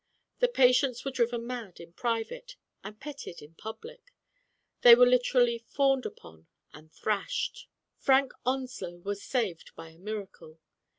The 0.39 0.47
patients 0.47 1.05
were 1.05 1.11
driven 1.11 1.45
mad 1.45 1.79
in 1.79 1.93
private, 1.93 2.55
and 2.83 2.99
petted 2.99 3.39
in 3.39 3.53
public. 3.53 4.15
They 4.81 4.95
were 4.95 5.05
lit 5.05 5.25
erally 5.25 5.61
fawned 5.63 6.07
upon 6.07 6.47
and 6.73 6.91
thrashed. 6.91 7.67
Frank 7.99 8.31
Onslow 8.43 8.95
was 9.01 9.21
saved 9.21 9.75
by 9.75 9.89
a 9.89 9.99
miracle. 9.99 10.57